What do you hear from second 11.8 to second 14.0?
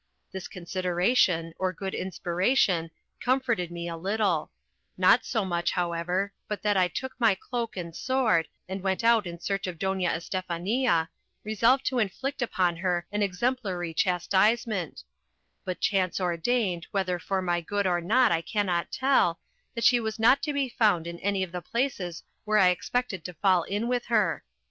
to inflict upon her an exemplary